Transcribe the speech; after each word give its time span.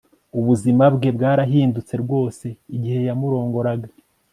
Ubuzima 0.39 0.83
bwe 0.95 1.09
bwarahindutse 1.15 1.93
rwose 2.03 2.47
igihe 2.75 2.99
yamurongoraga 3.07 3.89